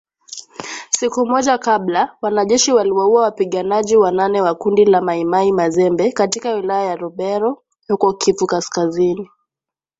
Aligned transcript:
Siku 0.89 1.25
moja 1.25 1.57
kabla, 1.57 2.17
wanajeshi 2.21 2.73
waliwaua 2.73 3.21
wapiganaji 3.23 3.97
wanane 3.97 4.41
wa 4.41 4.55
kundi 4.55 4.85
la 4.85 5.01
Mai 5.01 5.25
Mai 5.25 5.51
Mazembe 5.51 6.11
katika 6.11 6.53
wilaya 6.53 6.85
ya 6.85 6.95
Lubero 6.95 7.63
huko 7.87 8.13
Kivu 8.13 8.47
Kaskazini. 8.47 9.29